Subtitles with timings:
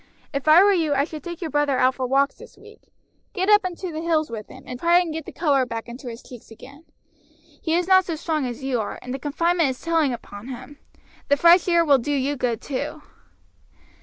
[0.33, 2.91] If I were you I should take your brother out for walks this week.
[3.33, 6.09] Get up into the hills with him, and try and get the color back into
[6.09, 6.85] his cheeks again.
[7.61, 10.79] He is not so strong as you are, and the confinement is telling upon him
[11.27, 13.03] the fresh air will do you good, too."